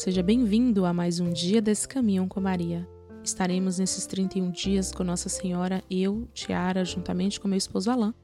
Seja 0.00 0.22
bem-vindo 0.22 0.86
a 0.86 0.94
mais 0.94 1.20
um 1.20 1.30
dia 1.30 1.60
desse 1.60 1.86
caminho 1.86 2.26
com 2.26 2.40
Maria. 2.40 2.88
Estaremos 3.22 3.78
nesses 3.78 4.06
31 4.06 4.50
dias 4.50 4.92
com 4.92 5.04
Nossa 5.04 5.28
Senhora, 5.28 5.84
eu, 5.90 6.26
Tiara, 6.32 6.86
juntamente 6.86 7.38
com 7.38 7.46
meu 7.46 7.58
esposo 7.58 7.90
Alain. 7.90 8.14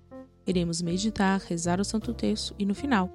Iremos 0.47 0.81
meditar, 0.81 1.39
rezar 1.39 1.79
o 1.79 1.85
Santo 1.85 2.15
Terço 2.15 2.55
e 2.59 2.65
no 2.65 2.75
final, 2.75 3.13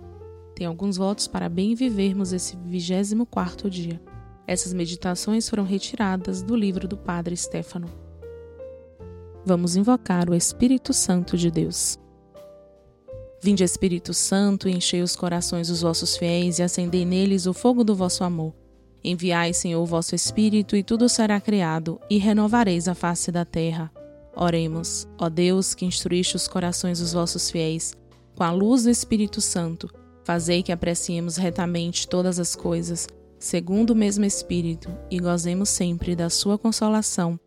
tem 0.54 0.68
alguns 0.68 0.96
votos 0.96 1.28
para 1.28 1.50
bem 1.50 1.74
vivermos 1.74 2.34
esse 2.34 2.56
24 2.56 3.68
dia. 3.68 4.00
Essas 4.46 4.74
meditações 4.74 5.50
foram 5.50 5.64
retiradas 5.64 6.44
do 6.44 6.56
livro 6.56 6.88
do 6.88 6.96
Padre 6.96 7.36
Stefano. 7.36 7.90
Vamos 9.44 9.76
invocar 9.76 10.30
o 10.30 10.36
Espírito 10.36 10.94
Santo 10.94 11.36
de 11.36 11.50
Deus. 11.50 12.00
Vinde, 13.44 13.64
Espírito 13.64 14.14
Santo, 14.14 14.70
enchei 14.70 15.02
os 15.02 15.16
corações 15.16 15.68
dos 15.68 15.82
vossos 15.82 16.16
fiéis 16.16 16.60
e 16.60 16.64
acendei 16.64 17.04
neles 17.04 17.48
o 17.48 17.54
fogo 17.54 17.84
do 17.84 17.96
vosso 17.96 18.24
amor. 18.24 18.61
Enviai, 19.04 19.54
Senhor, 19.54 19.82
o 19.82 19.86
vosso 19.86 20.14
Espírito, 20.14 20.76
e 20.76 20.84
tudo 20.84 21.10
será 21.10 21.42
criado, 21.42 22.00
e 22.10 22.18
renovareis 22.18 22.88
a 22.88 22.94
face 22.94 23.32
da 23.32 23.44
terra. 23.44 23.92
Oremos, 24.36 25.08
ó 25.18 25.30
Deus, 25.30 25.74
que 25.74 25.86
instruíste 25.86 26.36
os 26.36 26.48
corações 26.48 27.00
dos 27.00 27.14
vossos 27.14 27.50
fiéis, 27.50 27.94
com 28.36 28.44
a 28.44 28.52
luz 28.52 28.84
do 28.84 28.90
Espírito 28.90 29.42
Santo, 29.42 29.90
fazei 30.24 30.64
que 30.64 30.72
apreciemos 30.72 31.38
retamente 31.38 32.08
todas 32.08 32.40
as 32.40 32.56
coisas, 32.56 33.08
segundo 33.38 33.92
o 33.92 33.96
mesmo 33.96 34.24
Espírito, 34.24 34.90
e 35.10 35.20
gozemos 35.20 35.70
sempre 35.70 36.16
da 36.16 36.30
sua 36.30 36.58
consolação. 36.58 37.40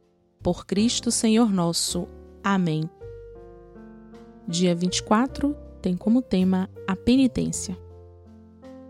Por 0.43 0.67
Cristo 0.67 1.11
Senhor 1.11 1.51
nosso. 1.51 2.07
Amém. 2.43 2.89
Dia 4.47 4.75
24 4.75 5.57
tem 5.81 5.97
como 5.97 6.21
tema 6.21 6.69
a 6.87 6.95
penitência. 6.95 7.84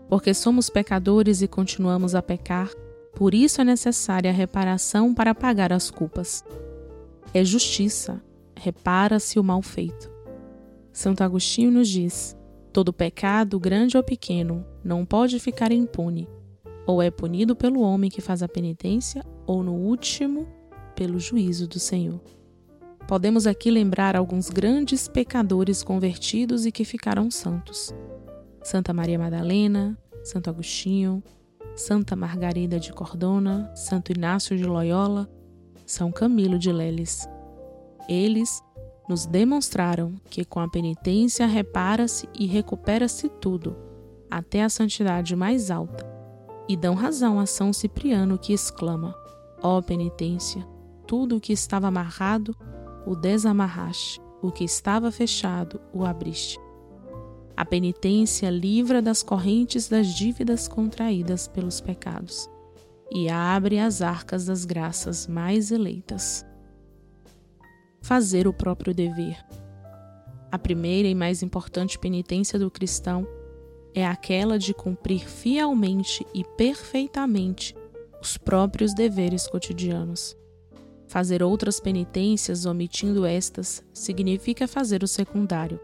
Porque 0.07 0.33
somos 0.33 0.69
pecadores 0.69 1.41
e 1.41 1.47
continuamos 1.47 2.15
a 2.15 2.21
pecar, 2.21 2.69
por 3.15 3.33
isso 3.33 3.61
é 3.61 3.63
necessária 3.63 4.29
a 4.29 4.33
reparação 4.33 5.13
para 5.13 5.33
pagar 5.33 5.71
as 5.71 5.89
culpas. 5.89 6.43
É 7.33 7.43
justiça, 7.43 8.21
repara-se 8.55 9.39
o 9.39 9.43
mal 9.43 9.61
feito. 9.61 10.11
Santo 10.91 11.23
Agostinho 11.23 11.71
nos 11.71 11.87
diz: 11.87 12.37
todo 12.71 12.93
pecado, 12.93 13.59
grande 13.59 13.97
ou 13.97 14.03
pequeno, 14.03 14.65
não 14.83 15.05
pode 15.05 15.39
ficar 15.39 15.71
impune. 15.71 16.27
Ou 16.85 17.01
é 17.01 17.09
punido 17.09 17.55
pelo 17.55 17.81
homem 17.81 18.09
que 18.09 18.21
faz 18.21 18.43
a 18.43 18.47
penitência, 18.47 19.25
ou 19.47 19.63
no 19.63 19.73
último, 19.73 20.47
pelo 20.95 21.19
juízo 21.19 21.67
do 21.67 21.79
Senhor. 21.79 22.21
Podemos 23.07 23.45
aqui 23.45 23.69
lembrar 23.69 24.15
alguns 24.15 24.49
grandes 24.49 25.07
pecadores 25.07 25.83
convertidos 25.83 26.65
e 26.65 26.71
que 26.71 26.83
ficaram 26.83 27.29
santos. 27.29 27.93
Santa 28.65 28.91
Maria 28.91 29.19
Madalena, 29.19 29.95
Santo 30.23 30.49
Agostinho, 30.49 31.23
Santa 31.75 32.15
Margarida 32.15 32.79
de 32.79 32.91
Cordona, 32.91 33.71
Santo 33.75 34.11
Inácio 34.11 34.57
de 34.57 34.65
Loyola, 34.65 35.29
São 35.85 36.11
Camilo 36.11 36.57
de 36.57 36.71
Leles. 36.71 37.29
Eles 38.09 38.63
nos 39.07 39.27
demonstraram 39.27 40.15
que 40.31 40.43
com 40.43 40.59
a 40.59 40.67
penitência 40.67 41.45
repara-se 41.45 42.27
e 42.33 42.47
recupera-se 42.47 43.29
tudo, 43.29 43.77
até 44.31 44.63
a 44.63 44.69
santidade 44.69 45.35
mais 45.35 45.69
alta, 45.69 46.03
e 46.67 46.75
dão 46.75 46.95
razão 46.95 47.39
a 47.39 47.45
São 47.45 47.71
Cipriano 47.71 48.35
que 48.35 48.51
exclama: 48.51 49.13
Ó 49.61 49.77
oh, 49.77 49.83
penitência, 49.83 50.67
tudo 51.05 51.37
o 51.37 51.39
que 51.39 51.53
estava 51.53 51.85
amarrado 51.85 52.57
o 53.05 53.15
desamarraste, 53.15 54.19
o 54.41 54.51
que 54.51 54.63
estava 54.63 55.11
fechado 55.11 55.79
o 55.93 56.03
abriste. 56.03 56.64
A 57.57 57.63
penitência 57.63 58.49
livra 58.49 59.01
das 59.01 59.23
correntes 59.23 59.87
das 59.87 60.07
dívidas 60.07 60.67
contraídas 60.67 61.47
pelos 61.47 61.79
pecados 61.79 62.49
e 63.09 63.29
abre 63.29 63.79
as 63.79 64.01
arcas 64.01 64.45
das 64.45 64.65
graças 64.65 65.25
mais 65.25 65.71
eleitas. 65.71 66.45
Fazer 68.01 68.45
o 68.45 68.53
próprio 68.53 68.93
dever. 68.93 69.37
A 70.51 70.59
primeira 70.59 71.07
e 71.07 71.15
mais 71.15 71.41
importante 71.41 71.97
penitência 71.97 72.59
do 72.59 72.69
cristão 72.69 73.25
é 73.93 74.05
aquela 74.05 74.59
de 74.59 74.73
cumprir 74.73 75.25
fielmente 75.27 76.25
e 76.33 76.43
perfeitamente 76.43 77.73
os 78.21 78.37
próprios 78.37 78.93
deveres 78.93 79.47
cotidianos. 79.47 80.35
Fazer 81.07 81.41
outras 81.41 81.79
penitências 81.79 82.65
omitindo 82.65 83.25
estas 83.25 83.81
significa 83.93 84.67
fazer 84.67 85.03
o 85.03 85.07
secundário, 85.07 85.79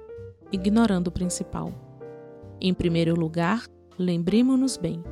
ignorando 0.52 1.08
o 1.08 1.12
principal. 1.12 1.72
Em 2.60 2.74
primeiro 2.74 3.16
lugar, 3.16 3.66
lembremos-nos 3.98 4.78
bem: 4.78 5.04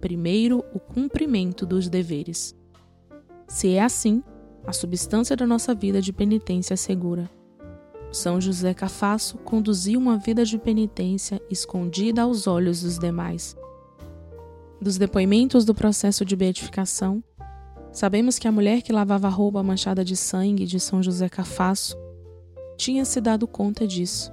primeiro, 0.00 0.64
o 0.72 0.80
cumprimento 0.80 1.64
dos 1.66 1.88
deveres. 1.88 2.54
Se 3.48 3.74
é 3.74 3.82
assim, 3.82 4.22
a 4.66 4.72
substância 4.72 5.36
da 5.36 5.46
nossa 5.46 5.74
vida 5.74 6.00
de 6.00 6.12
penitência 6.12 6.74
é 6.74 6.76
segura. 6.76 7.30
São 8.12 8.40
José 8.40 8.72
Cafasso 8.72 9.38
conduziu 9.38 9.98
uma 9.98 10.16
vida 10.16 10.44
de 10.44 10.56
penitência 10.56 11.42
escondida 11.50 12.22
aos 12.22 12.46
olhos 12.46 12.82
dos 12.82 12.98
demais. 12.98 13.56
Dos 14.80 14.96
depoimentos 14.96 15.64
do 15.64 15.74
processo 15.74 16.24
de 16.24 16.36
beatificação, 16.36 17.22
Sabemos 17.94 18.40
que 18.40 18.48
a 18.48 18.52
mulher 18.52 18.82
que 18.82 18.92
lavava 18.92 19.28
a 19.28 19.30
roupa 19.30 19.62
manchada 19.62 20.04
de 20.04 20.16
sangue 20.16 20.66
de 20.66 20.80
São 20.80 21.00
José 21.00 21.28
Cafasso 21.28 21.96
tinha 22.76 23.04
se 23.04 23.20
dado 23.20 23.46
conta 23.46 23.86
disso 23.86 24.32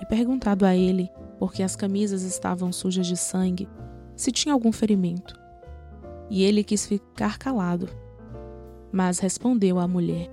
e 0.00 0.06
perguntado 0.06 0.64
a 0.64 0.74
ele, 0.74 1.10
porque 1.38 1.62
as 1.62 1.76
camisas 1.76 2.22
estavam 2.22 2.72
sujas 2.72 3.06
de 3.06 3.16
sangue, 3.16 3.68
se 4.16 4.32
tinha 4.32 4.54
algum 4.54 4.72
ferimento. 4.72 5.38
E 6.28 6.42
ele 6.42 6.64
quis 6.64 6.86
ficar 6.86 7.38
calado, 7.38 7.88
mas 8.92 9.18
respondeu 9.18 9.78
à 9.78 9.86
mulher 9.86 10.30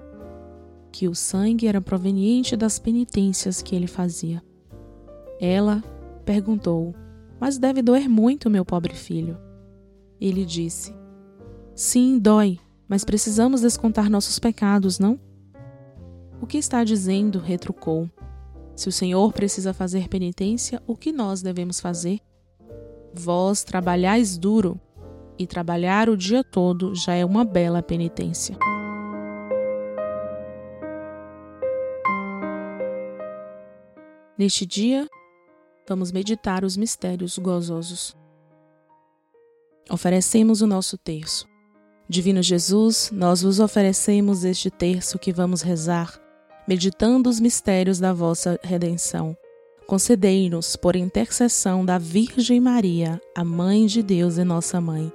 que 0.91 1.07
o 1.07 1.13
sangue 1.13 1.67
era 1.67 1.81
proveniente 1.81 2.55
das 2.55 2.79
penitências 2.79 3.61
que 3.61 3.75
ele 3.75 3.87
fazia. 3.87 4.43
Ela 5.39 5.83
perguntou: 6.25 6.95
Mas 7.39 7.57
deve 7.57 7.81
doer 7.81 8.09
muito, 8.09 8.49
meu 8.49 8.65
pobre 8.65 8.95
filho? 8.95 9.37
Ele 10.19 10.43
disse: 10.43 10.93
Sim, 11.75 12.17
dói, 12.17 12.59
mas 12.87 13.03
precisamos 13.03 13.61
descontar 13.61 14.09
nossos 14.09 14.39
pecados, 14.39 14.97
não? 14.97 15.19
O 16.41 16.47
que 16.47 16.57
está 16.57 16.83
dizendo? 16.83 17.39
retrucou. 17.39 18.09
Se 18.77 18.87
o 18.87 18.91
Senhor 18.91 19.33
precisa 19.33 19.73
fazer 19.73 20.07
penitência, 20.07 20.79
o 20.85 20.95
que 20.95 21.11
nós 21.11 21.41
devemos 21.41 21.79
fazer? 21.79 22.19
Vós 23.11 23.63
trabalhais 23.63 24.37
duro, 24.37 24.79
e 25.35 25.47
trabalhar 25.47 26.09
o 26.09 26.15
dia 26.15 26.43
todo 26.43 26.93
já 26.93 27.15
é 27.15 27.25
uma 27.25 27.43
bela 27.43 27.81
penitência. 27.81 28.55
Neste 34.37 34.63
dia, 34.63 35.07
vamos 35.89 36.11
meditar 36.11 36.63
os 36.63 36.77
mistérios 36.77 37.39
gozosos. 37.39 38.15
Oferecemos 39.89 40.61
o 40.61 40.67
nosso 40.67 40.99
terço. 40.99 41.47
Divino 42.07 42.43
Jesus, 42.43 43.09
nós 43.11 43.41
vos 43.41 43.59
oferecemos 43.59 44.43
este 44.43 44.69
terço 44.69 45.17
que 45.17 45.33
vamos 45.33 45.63
rezar, 45.63 46.21
meditando 46.67 47.29
os 47.29 47.39
mistérios 47.39 47.99
da 47.99 48.13
vossa 48.13 48.59
redenção. 48.61 49.35
Concedei-nos, 49.85 50.75
por 50.75 50.95
intercessão 50.95 51.85
da 51.85 51.97
Virgem 51.97 52.59
Maria, 52.59 53.21
a 53.35 53.43
Mãe 53.43 53.85
de 53.85 54.03
Deus 54.03 54.37
e 54.37 54.43
nossa 54.43 54.81
Mãe, 54.81 55.11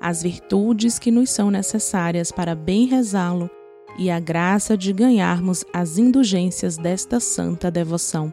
as 0.00 0.22
virtudes 0.22 0.98
que 0.98 1.10
nos 1.10 1.30
são 1.30 1.50
necessárias 1.50 2.32
para 2.32 2.54
bem 2.54 2.86
rezá-lo 2.86 3.50
e 3.98 4.10
a 4.10 4.18
graça 4.18 4.76
de 4.76 4.92
ganharmos 4.92 5.64
as 5.72 5.98
indulgências 5.98 6.78
desta 6.78 7.20
santa 7.20 7.70
devoção 7.70 8.32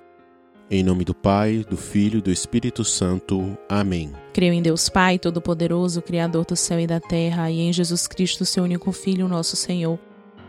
em 0.71 0.83
nome 0.83 1.03
do 1.03 1.13
Pai, 1.13 1.65
do 1.69 1.75
Filho 1.75 2.19
e 2.19 2.21
do 2.21 2.31
Espírito 2.31 2.85
Santo. 2.85 3.57
Amém. 3.67 4.13
Creio 4.31 4.53
em 4.53 4.61
Deus 4.61 4.87
Pai, 4.87 5.19
Todo-Poderoso, 5.19 6.01
Criador 6.01 6.45
do 6.45 6.55
céu 6.55 6.79
e 6.79 6.87
da 6.87 6.97
terra, 6.97 7.51
e 7.51 7.59
em 7.59 7.73
Jesus 7.73 8.07
Cristo, 8.07 8.45
seu 8.45 8.63
único 8.63 8.89
Filho, 8.93 9.27
nosso 9.27 9.57
Senhor, 9.57 9.99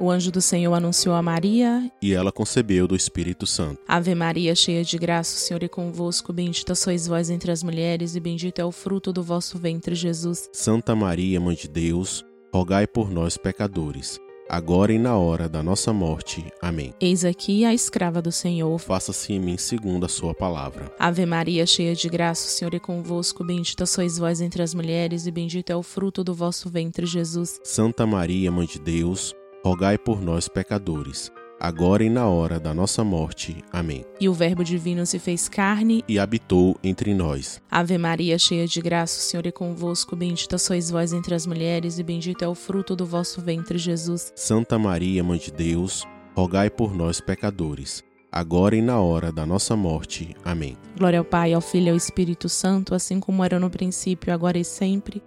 O 0.00 0.10
anjo 0.10 0.32
do 0.32 0.40
Senhor 0.40 0.72
anunciou 0.72 1.14
a 1.14 1.20
Maria, 1.20 1.92
e 2.00 2.14
ela 2.14 2.32
concebeu 2.32 2.88
do 2.88 2.96
Espírito 2.96 3.46
Santo. 3.46 3.78
Ave 3.86 4.14
Maria, 4.14 4.54
cheia 4.54 4.82
de 4.82 4.96
graça, 4.96 5.36
o 5.36 5.38
Senhor 5.38 5.62
é 5.62 5.68
convosco, 5.68 6.32
bendita 6.32 6.74
sois 6.74 7.06
vós 7.06 7.28
entre 7.28 7.52
as 7.52 7.62
mulheres, 7.62 8.16
e 8.16 8.20
bendito 8.20 8.58
é 8.58 8.64
o 8.64 8.72
fruto 8.72 9.12
do 9.12 9.22
vosso 9.22 9.58
ventre, 9.58 9.94
Jesus. 9.94 10.48
Santa 10.54 10.96
Maria, 10.96 11.38
Mãe 11.38 11.54
de 11.54 11.68
Deus, 11.68 12.24
rogai 12.50 12.86
por 12.86 13.10
nós, 13.10 13.36
pecadores 13.36 14.18
agora 14.50 14.92
e 14.92 14.98
na 14.98 15.16
hora 15.16 15.48
da 15.48 15.62
nossa 15.62 15.92
morte. 15.92 16.44
Amém. 16.60 16.92
Eis 17.00 17.24
aqui 17.24 17.64
a 17.64 17.72
escrava 17.72 18.20
do 18.20 18.32
Senhor. 18.32 18.76
Faça-se 18.80 19.32
em 19.32 19.38
mim 19.38 19.56
segundo 19.56 20.04
a 20.04 20.08
sua 20.08 20.34
palavra. 20.34 20.92
Ave 20.98 21.24
Maria, 21.24 21.64
cheia 21.64 21.94
de 21.94 22.08
graça, 22.08 22.48
o 22.48 22.50
Senhor 22.50 22.74
é 22.74 22.80
convosco, 22.80 23.44
bendita 23.44 23.86
sois 23.86 24.18
vós 24.18 24.40
entre 24.40 24.60
as 24.60 24.74
mulheres 24.74 25.26
e 25.26 25.30
bendito 25.30 25.70
é 25.70 25.76
o 25.76 25.84
fruto 25.84 26.24
do 26.24 26.34
vosso 26.34 26.68
ventre, 26.68 27.06
Jesus. 27.06 27.60
Santa 27.62 28.04
Maria, 28.04 28.50
Mãe 28.50 28.66
de 28.66 28.80
Deus, 28.80 29.32
rogai 29.64 29.98
por 29.98 30.20
nós 30.20 30.48
pecadores 30.48 31.30
agora 31.60 32.02
e 32.02 32.08
na 32.08 32.26
hora 32.26 32.58
da 32.58 32.72
nossa 32.72 33.04
morte. 33.04 33.62
Amém. 33.70 34.02
E 34.18 34.28
o 34.28 34.32
Verbo 34.32 34.64
divino 34.64 35.04
se 35.04 35.18
fez 35.18 35.46
carne 35.46 36.02
e 36.08 36.18
habitou 36.18 36.76
entre 36.82 37.12
nós. 37.12 37.60
Ave 37.70 37.98
Maria, 37.98 38.38
cheia 38.38 38.66
de 38.66 38.80
graça, 38.80 39.18
o 39.18 39.22
Senhor 39.22 39.46
é 39.46 39.52
convosco, 39.52 40.16
bendita 40.16 40.56
sois 40.56 40.90
vós 40.90 41.12
entre 41.12 41.34
as 41.34 41.46
mulheres 41.46 41.98
e 41.98 42.02
bendito 42.02 42.42
é 42.42 42.48
o 42.48 42.54
fruto 42.54 42.96
do 42.96 43.04
vosso 43.04 43.42
ventre, 43.42 43.76
Jesus. 43.76 44.32
Santa 44.34 44.78
Maria, 44.78 45.22
mãe 45.22 45.38
de 45.38 45.52
Deus, 45.52 46.06
rogai 46.34 46.70
por 46.70 46.94
nós 46.94 47.20
pecadores, 47.20 48.02
agora 48.32 48.74
e 48.74 48.80
na 48.80 48.98
hora 48.98 49.30
da 49.30 49.44
nossa 49.44 49.76
morte. 49.76 50.34
Amém. 50.42 50.78
Glória 50.96 51.18
ao 51.18 51.24
Pai, 51.24 51.52
ao 51.52 51.60
Filho 51.60 51.88
e 51.88 51.90
ao 51.90 51.96
Espírito 51.96 52.48
Santo, 52.48 52.94
assim 52.94 53.20
como 53.20 53.44
era 53.44 53.60
no 53.60 53.68
princípio, 53.68 54.32
agora 54.32 54.58
e 54.58 54.64
sempre, 54.64 55.22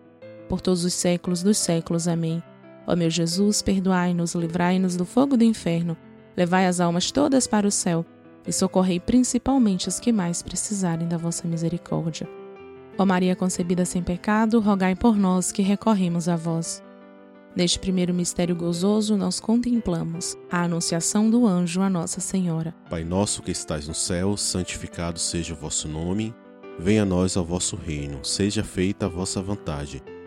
por 0.50 0.60
todos 0.60 0.84
os 0.84 0.94
séculos 0.94 1.44
dos 1.44 1.60
séculos. 1.60 2.08
Amém. 2.08 2.42
Ó 2.88 2.96
meu 2.96 3.10
Jesus, 3.10 3.62
perdoai-nos, 3.62 4.36
livrai-nos 4.36 4.96
do 4.96 5.06
fogo 5.06 5.38
do 5.38 5.44
inferno 5.44 5.98
Levai 6.36 6.66
as 6.66 6.80
almas 6.80 7.12
todas 7.12 7.46
para 7.48 7.68
o 7.68 7.72
céu 7.72 8.06
e 8.46 8.52
socorrei 8.52 9.00
principalmente 9.00 9.88
os 9.88 10.00
que 10.00 10.12
mais 10.12 10.42
precisarem 10.42 11.08
da 11.08 11.18
vossa 11.18 11.48
misericórdia. 11.48 12.28
Ó 12.98 13.06
Maria 13.06 13.36
concebida 13.36 13.86
sem 13.86 14.04
pecado, 14.04 14.60
rogai 14.60 14.96
por 14.96 15.16
nós 15.16 15.52
que 15.52 15.62
recorremos 15.62 16.28
a 16.28 16.36
vós. 16.36 16.84
Neste 17.56 17.80
primeiro 17.80 18.14
mistério 18.14 18.56
gozoso, 18.56 19.16
nós 19.16 19.40
contemplamos 19.40 20.36
a 20.52 20.64
anunciação 20.64 21.30
do 21.30 21.46
anjo 21.46 21.82
a 21.82 21.90
Nossa 21.90 22.20
Senhora. 22.20 22.74
Pai 22.90 23.04
nosso 23.04 23.44
que 23.44 23.52
estais 23.52 23.88
no 23.88 23.94
céu, 23.94 24.36
santificado 24.36 25.20
seja 25.20 25.54
o 25.54 25.58
vosso 25.58 25.88
nome. 25.88 26.34
Venha 26.80 27.04
a 27.04 27.06
nós 27.06 27.38
ao 27.38 27.46
vosso 27.46 27.76
reino. 27.76 28.26
Seja 28.26 28.64
feita 28.64 29.06
a 29.06 29.10
vossa 29.10 29.40
vontade 29.40 30.04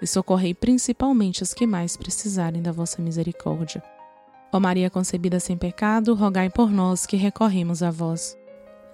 e 0.00 0.06
socorrei 0.06 0.54
principalmente 0.54 1.42
os 1.42 1.54
que 1.54 1.66
mais 1.66 1.96
precisarem 1.96 2.62
da 2.62 2.72
vossa 2.72 3.00
misericórdia. 3.00 3.82
Ó 4.52 4.60
Maria 4.60 4.90
concebida 4.90 5.40
sem 5.40 5.56
pecado, 5.56 6.14
rogai 6.14 6.48
por 6.50 6.70
nós 6.70 7.06
que 7.06 7.16
recorremos 7.16 7.82
a 7.82 7.90
vós. 7.90 8.36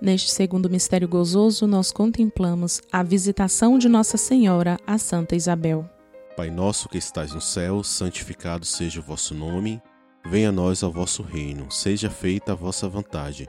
Neste 0.00 0.30
segundo 0.30 0.68
mistério 0.68 1.06
gozoso, 1.06 1.66
nós 1.66 1.92
contemplamos 1.92 2.80
a 2.90 3.02
visitação 3.02 3.78
de 3.78 3.88
Nossa 3.88 4.16
Senhora 4.16 4.76
a 4.86 4.98
Santa 4.98 5.36
Isabel. 5.36 5.88
Pai 6.36 6.50
nosso 6.50 6.88
que 6.88 6.98
estais 6.98 7.32
no 7.32 7.40
céu, 7.40 7.84
santificado 7.84 8.64
seja 8.64 9.00
o 9.00 9.02
vosso 9.02 9.34
nome. 9.34 9.80
Venha 10.24 10.48
a 10.48 10.52
nós 10.52 10.82
ao 10.82 10.90
vosso 10.90 11.22
reino, 11.22 11.70
seja 11.70 12.10
feita 12.10 12.52
a 12.52 12.56
vossa 12.56 12.88
vontade 12.88 13.48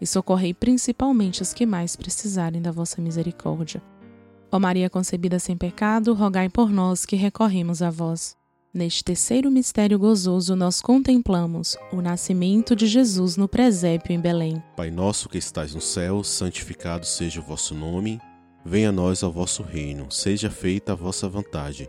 e 0.00 0.06
socorrei 0.06 0.54
principalmente 0.54 1.42
os 1.42 1.52
que 1.52 1.66
mais 1.66 1.96
precisarem 1.96 2.60
da 2.60 2.70
vossa 2.70 3.00
misericórdia. 3.00 3.82
Ó 4.50 4.58
Maria 4.58 4.88
concebida 4.88 5.38
sem 5.38 5.56
pecado, 5.56 6.14
rogai 6.14 6.48
por 6.48 6.70
nós 6.70 7.04
que 7.04 7.16
recorremos 7.16 7.82
a 7.82 7.90
vós. 7.90 8.36
Neste 8.72 9.02
terceiro 9.02 9.50
mistério 9.50 9.98
gozoso, 9.98 10.54
nós 10.54 10.80
contemplamos 10.80 11.76
o 11.92 12.00
nascimento 12.00 12.76
de 12.76 12.86
Jesus 12.86 13.36
no 13.36 13.48
presépio 13.48 14.12
em 14.12 14.20
Belém. 14.20 14.62
Pai 14.76 14.90
nosso 14.90 15.28
que 15.28 15.38
estais 15.38 15.74
no 15.74 15.80
céu, 15.80 16.22
santificado 16.22 17.04
seja 17.04 17.40
o 17.40 17.42
vosso 17.42 17.74
nome. 17.74 18.20
Venha 18.64 18.90
a 18.90 18.92
nós 18.92 19.22
ao 19.22 19.32
vosso 19.32 19.62
reino, 19.62 20.10
seja 20.10 20.50
feita 20.50 20.92
a 20.92 20.96
vossa 20.96 21.28
vontade 21.28 21.88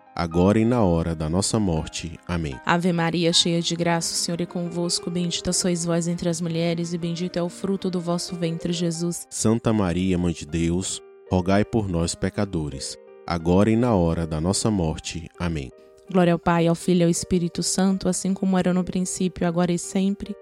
agora 0.15 0.59
e 0.59 0.65
na 0.65 0.83
hora 0.83 1.15
da 1.15 1.29
nossa 1.29 1.59
morte. 1.59 2.19
Amém. 2.27 2.59
Ave 2.65 2.91
Maria, 2.91 3.31
cheia 3.33 3.61
de 3.61 3.75
graça, 3.75 4.13
o 4.13 4.17
Senhor 4.17 4.41
é 4.41 4.45
convosco, 4.45 5.09
bendita 5.09 5.53
sois 5.53 5.85
vós 5.85 6.07
entre 6.07 6.29
as 6.29 6.41
mulheres 6.41 6.93
e 6.93 6.97
bendito 6.97 7.37
é 7.37 7.41
o 7.41 7.49
fruto 7.49 7.89
do 7.89 7.99
vosso 7.99 8.35
ventre, 8.35 8.73
Jesus. 8.73 9.25
Santa 9.29 9.73
Maria, 9.73 10.17
mãe 10.17 10.33
de 10.33 10.45
Deus, 10.45 11.01
rogai 11.29 11.63
por 11.65 11.87
nós 11.87 12.15
pecadores, 12.15 12.97
agora 13.25 13.69
e 13.69 13.75
na 13.75 13.95
hora 13.95 14.27
da 14.27 14.39
nossa 14.39 14.69
morte. 14.69 15.29
Amém. 15.39 15.71
Glória 16.11 16.33
ao 16.33 16.39
Pai, 16.39 16.67
ao 16.67 16.75
Filho 16.75 17.01
e 17.01 17.03
ao 17.03 17.09
Espírito 17.09 17.63
Santo, 17.63 18.09
assim 18.09 18.33
como 18.33 18.57
era 18.57 18.73
no 18.73 18.83
princípio, 18.83 19.47
agora 19.47 19.71
e 19.71 19.79
sempre, 19.79 20.35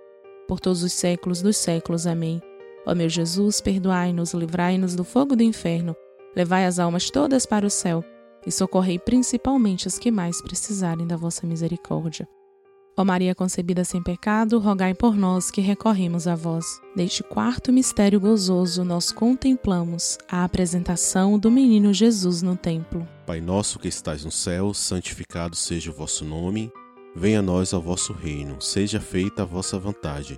por 0.47 0.59
todos 0.59 0.81
os 0.81 0.93
séculos 0.93 1.41
dos 1.41 1.57
séculos. 1.57 2.07
Amém. 2.07 2.41
Ó 2.87 2.95
meu 2.95 3.07
Jesus, 3.07 3.61
perdoai-nos, 3.61 4.33
livrai-nos 4.33 4.95
do 4.95 5.03
fogo 5.03 5.35
do 5.35 5.43
inferno, 5.43 5.95
levai 6.35 6.65
as 6.65 6.79
almas 6.79 7.11
todas 7.11 7.45
para 7.45 7.67
o 7.67 7.69
céu 7.69 8.03
e 8.45 8.51
socorrei 8.51 8.97
principalmente 8.99 9.87
os 9.87 9.97
que 9.97 10.11
mais 10.11 10.41
precisarem 10.41 11.05
da 11.05 11.15
vossa 11.15 11.45
misericórdia. 11.45 12.27
Ó 12.97 13.05
Maria 13.05 13.33
concebida 13.33 13.85
sem 13.85 14.03
pecado, 14.03 14.59
rogai 14.59 14.93
por 14.93 15.15
nós 15.15 15.49
que 15.49 15.61
recorremos 15.61 16.27
a 16.27 16.35
vós. 16.35 16.81
Neste 16.93 17.23
quarto 17.23 17.71
mistério 17.71 18.19
gozoso, 18.19 18.83
nós 18.83 19.11
contemplamos 19.11 20.17
a 20.29 20.43
apresentação 20.43 21.39
do 21.39 21.49
menino 21.49 21.93
Jesus 21.93 22.41
no 22.41 22.57
templo. 22.57 23.07
Pai 23.25 23.39
nosso 23.39 23.79
que 23.79 23.87
estais 23.87 24.25
no 24.25 24.31
céu, 24.31 24.73
santificado 24.73 25.55
seja 25.55 25.91
o 25.91 25.93
vosso 25.93 26.25
nome. 26.25 26.69
Venha 27.15 27.39
a 27.39 27.41
nós 27.41 27.73
ao 27.73 27.81
vosso 27.81 28.11
reino, 28.11 28.61
seja 28.61 28.99
feita 28.99 29.43
a 29.43 29.45
vossa 29.45 29.79
vontade 29.79 30.37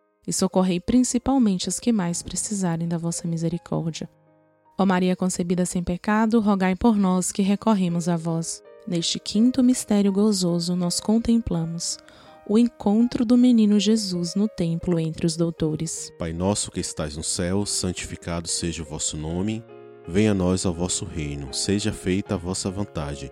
e 0.25 0.31
socorrei 0.33 0.79
principalmente 0.79 1.67
os 1.67 1.79
que 1.79 1.91
mais 1.91 2.21
precisarem 2.21 2.87
da 2.87 2.97
vossa 2.97 3.27
misericórdia. 3.27 4.09
Ó 4.77 4.85
Maria 4.85 5.15
concebida 5.15 5.65
sem 5.65 5.83
pecado, 5.83 6.39
rogai 6.39 6.75
por 6.75 6.95
nós 6.95 7.31
que 7.31 7.41
recorremos 7.41 8.07
a 8.07 8.17
vós. 8.17 8.63
Neste 8.87 9.19
quinto 9.19 9.63
mistério 9.63 10.11
gozoso, 10.11 10.75
nós 10.75 10.99
contemplamos 10.99 11.97
o 12.47 12.57
encontro 12.57 13.23
do 13.23 13.37
menino 13.37 13.79
Jesus 13.79 14.35
no 14.35 14.47
templo 14.47 14.99
entre 14.99 15.25
os 15.25 15.37
doutores. 15.37 16.11
Pai 16.17 16.33
nosso 16.33 16.71
que 16.71 16.79
estais 16.79 17.15
no 17.15 17.23
céu, 17.23 17.65
santificado 17.65 18.47
seja 18.47 18.81
o 18.81 18.85
vosso 18.85 19.15
nome. 19.15 19.63
Venha 20.07 20.31
a 20.31 20.33
nós 20.33 20.65
ao 20.65 20.73
vosso 20.73 21.05
reino, 21.05 21.53
seja 21.53 21.93
feita 21.93 22.33
a 22.33 22.37
vossa 22.37 22.69
vontade 22.71 23.31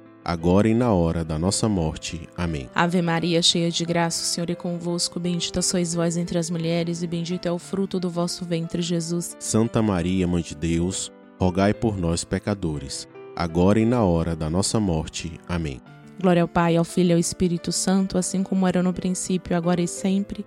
agora 0.23 0.67
e 0.67 0.73
na 0.73 0.93
hora 0.93 1.23
da 1.23 1.37
nossa 1.37 1.67
morte. 1.67 2.27
Amém. 2.37 2.69
Ave 2.73 3.01
Maria, 3.01 3.41
cheia 3.41 3.71
de 3.71 3.83
graça, 3.83 4.23
o 4.23 4.25
Senhor 4.25 4.49
é 4.49 4.55
convosco, 4.55 5.19
bendita 5.19 5.61
sois 5.61 5.93
vós 5.93 6.17
entre 6.17 6.37
as 6.37 6.49
mulheres 6.49 7.03
e 7.03 7.07
bendito 7.07 7.45
é 7.47 7.51
o 7.51 7.59
fruto 7.59 7.99
do 7.99 8.09
vosso 8.09 8.45
ventre, 8.45 8.81
Jesus. 8.81 9.35
Santa 9.39 9.81
Maria, 9.81 10.27
mãe 10.27 10.41
de 10.41 10.55
Deus, 10.55 11.11
rogai 11.39 11.73
por 11.73 11.97
nós 11.97 12.23
pecadores, 12.23 13.07
agora 13.35 13.79
e 13.79 13.85
na 13.85 14.03
hora 14.03 14.35
da 14.35 14.49
nossa 14.49 14.79
morte. 14.79 15.39
Amém. 15.47 15.81
Glória 16.19 16.43
ao 16.43 16.47
Pai, 16.47 16.77
ao 16.77 16.83
Filho 16.83 17.09
e 17.09 17.13
ao 17.13 17.19
Espírito 17.19 17.71
Santo, 17.71 18.17
assim 18.17 18.43
como 18.43 18.67
era 18.67 18.83
no 18.83 18.93
princípio, 18.93 19.57
agora 19.57 19.81
e 19.81 19.87
sempre, 19.87 20.45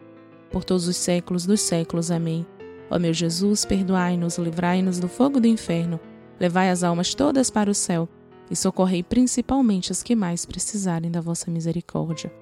por 0.50 0.62
todos 0.62 0.86
os 0.86 0.96
séculos 0.96 1.44
dos 1.46 1.60
séculos. 1.60 2.10
Amém. 2.10 2.46
Ó 2.90 2.98
meu 2.98 3.12
Jesus, 3.12 3.64
perdoai-nos, 3.64 4.38
livrai-nos 4.38 5.00
do 5.00 5.08
fogo 5.08 5.40
do 5.40 5.48
inferno, 5.48 5.98
levai 6.38 6.70
as 6.70 6.84
almas 6.84 7.14
todas 7.14 7.50
para 7.50 7.70
o 7.70 7.74
céu 7.74 8.08
e 8.50 8.56
socorrei 8.56 9.02
principalmente 9.02 9.92
as 9.92 10.02
que 10.02 10.14
mais 10.14 10.44
precisarem 10.44 11.10
da 11.10 11.20
vossa 11.20 11.50
misericórdia. 11.50 12.32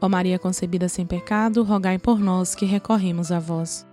Ó 0.00 0.08
Maria 0.08 0.38
concebida 0.38 0.88
sem 0.88 1.06
pecado, 1.06 1.62
rogai 1.62 1.98
por 1.98 2.18
nós 2.18 2.54
que 2.54 2.64
recorremos 2.64 3.32
a 3.32 3.38
vós. 3.38 3.86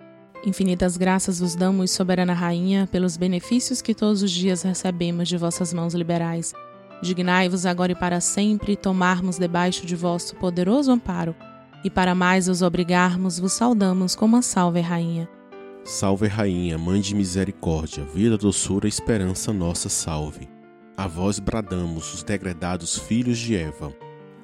Infinitas 0.45 0.97
graças 0.97 1.39
vos 1.39 1.55
damos, 1.55 1.91
soberana 1.91 2.33
Rainha, 2.33 2.87
pelos 2.91 3.15
benefícios 3.15 3.81
que 3.81 3.93
todos 3.93 4.23
os 4.23 4.31
dias 4.31 4.63
recebemos 4.63 5.27
de 5.29 5.37
vossas 5.37 5.73
mãos 5.73 5.93
liberais 5.93 6.53
Dignai-vos 7.01 7.65
agora 7.65 7.93
e 7.93 7.95
para 7.95 8.21
sempre 8.21 8.75
tomarmos 8.75 9.39
debaixo 9.39 9.87
de 9.87 9.95
vosso 9.95 10.35
poderoso 10.35 10.91
amparo, 10.91 11.35
e 11.83 11.89
para 11.89 12.13
mais 12.13 12.47
os 12.47 12.61
obrigarmos, 12.61 13.39
vos 13.39 13.53
saudamos 13.53 14.15
como 14.15 14.37
a 14.37 14.41
salve 14.43 14.81
rainha. 14.81 15.27
Salve 15.83 16.27
rainha, 16.27 16.77
mãe 16.77 17.01
de 17.01 17.15
misericórdia, 17.15 18.03
vida, 18.03 18.37
doçura, 18.37 18.87
esperança, 18.87 19.51
nossa 19.51 19.89
salve. 19.89 20.47
A 20.97 21.07
vós 21.07 21.39
bradamos 21.39 22.13
os 22.13 22.23
degredados 22.23 22.97
filhos 22.97 23.37
de 23.37 23.55
Eva, 23.55 23.93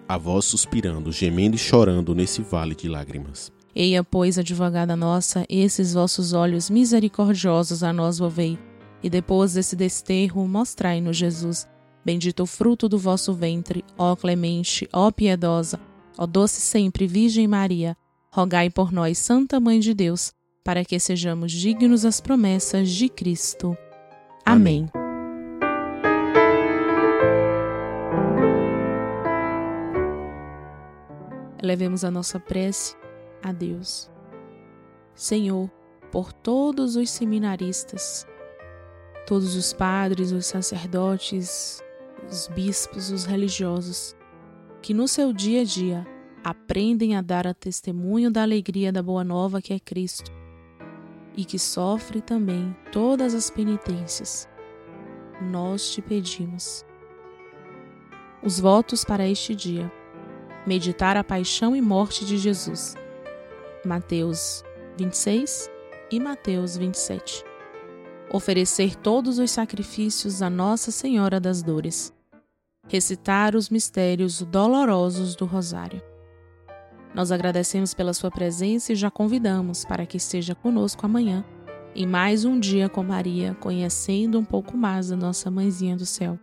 a 0.07 0.17
vós 0.17 0.45
suspirando, 0.45 1.11
gemendo 1.11 1.55
e 1.55 1.59
chorando 1.59 2.15
nesse 2.15 2.41
vale 2.41 2.75
de 2.75 2.87
lágrimas. 2.87 3.51
Eia, 3.75 4.03
pois, 4.03 4.39
advogada 4.39 4.95
nossa, 4.95 5.45
esses 5.49 5.93
vossos 5.93 6.33
olhos 6.33 6.69
misericordiosos 6.69 7.83
a 7.83 7.93
nós 7.93 8.17
volvei, 8.17 8.57
e 9.03 9.09
depois 9.09 9.53
desse 9.53 9.75
desterro 9.75 10.47
mostrai-nos 10.47 11.15
Jesus, 11.15 11.67
Bendito 12.07 12.43
o 12.43 12.45
fruto 12.45 12.87
do 12.87 12.97
vosso 12.97 13.33
ventre, 13.33 13.83
ó 13.97 14.15
clemente, 14.15 14.87
ó 14.93 15.11
piedosa, 15.11 15.77
ó 16.17 16.25
doce 16.25 16.61
sempre 16.61 17.05
Virgem 17.05 17.45
Maria, 17.49 17.97
rogai 18.31 18.69
por 18.69 18.93
nós, 18.93 19.17
Santa 19.17 19.59
Mãe 19.59 19.81
de 19.81 19.93
Deus, 19.93 20.31
para 20.63 20.85
que 20.85 20.97
sejamos 21.01 21.51
dignos 21.51 22.03
das 22.03 22.21
promessas 22.21 22.89
de 22.89 23.09
Cristo. 23.09 23.77
Amém. 24.45 24.89
Levemos 31.61 32.03
a 32.03 32.11
nossa 32.11 32.39
prece 32.39 32.95
a 33.43 33.51
Deus. 33.51 34.09
Senhor, 35.15 35.69
por 36.11 36.31
todos 36.31 36.95
os 36.95 37.09
seminaristas, 37.09 38.27
todos 39.25 39.55
os 39.55 39.73
padres, 39.73 40.31
os 40.31 40.45
sacerdotes, 40.45 41.83
os 42.29 42.47
bispos, 42.47 43.11
os 43.11 43.25
religiosos, 43.25 44.15
que 44.81 44.93
no 44.93 45.07
seu 45.07 45.33
dia 45.33 45.61
a 45.61 45.63
dia 45.63 46.07
aprendem 46.43 47.15
a 47.15 47.21
dar 47.21 47.45
a 47.47 47.53
testemunho 47.53 48.31
da 48.31 48.43
alegria 48.43 48.91
da 48.91 49.03
boa 49.03 49.23
nova 49.23 49.61
que 49.61 49.73
é 49.73 49.79
Cristo 49.79 50.31
e 51.35 51.43
que 51.43 51.59
sofre 51.59 52.21
também 52.21 52.75
todas 52.91 53.33
as 53.33 53.49
penitências. 53.49 54.47
Nós 55.41 55.91
te 55.91 56.01
pedimos. 56.01 56.85
Os 58.43 58.59
votos 58.59 59.03
para 59.03 59.27
este 59.27 59.53
dia. 59.53 59.91
Meditar 60.67 61.17
a 61.17 61.23
paixão 61.23 61.75
e 61.75 61.81
morte 61.81 62.23
de 62.23 62.37
Jesus. 62.37 62.93
Mateus 63.83 64.63
26 64.99 65.67
e 66.11 66.19
Mateus 66.19 66.77
27. 66.77 67.43
Oferecer 68.31 68.95
todos 68.95 69.39
os 69.39 69.49
sacrifícios 69.49 70.43
a 70.43 70.49
Nossa 70.49 70.91
Senhora 70.91 71.39
das 71.39 71.63
Dores 71.63 72.13
recitar 72.87 73.55
os 73.55 73.69
mistérios 73.69 74.41
dolorosos 74.41 75.35
do 75.35 75.45
Rosário. 75.45 76.01
Nós 77.13 77.31
agradecemos 77.31 77.93
pela 77.93 78.13
sua 78.13 78.31
presença 78.31 78.93
e 78.93 78.95
já 78.95 79.11
convidamos 79.11 79.83
para 79.85 80.05
que 80.05 80.17
esteja 80.17 80.55
conosco 80.55 81.05
amanhã, 81.05 81.43
em 81.95 82.05
mais 82.05 82.45
um 82.45 82.59
dia 82.59 82.87
com 82.87 83.03
Maria, 83.03 83.55
conhecendo 83.55 84.39
um 84.39 84.45
pouco 84.45 84.77
mais 84.77 85.09
da 85.09 85.15
nossa 85.15 85.49
mãezinha 85.49 85.95
do 85.95 86.05
céu. 86.05 86.39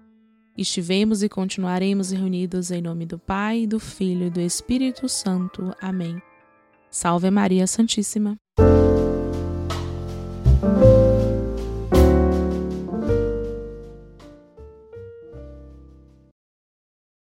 Estivemos 0.56 1.22
e 1.22 1.28
continuaremos 1.28 2.12
reunidos 2.12 2.70
em 2.70 2.80
nome 2.80 3.04
do 3.04 3.18
Pai, 3.18 3.66
do 3.66 3.80
Filho 3.80 4.26
e 4.26 4.30
do 4.30 4.40
Espírito 4.40 5.08
Santo. 5.08 5.74
Amém. 5.80 6.22
Salve 6.90 7.28
Maria 7.30 7.66
Santíssima. 7.66 8.36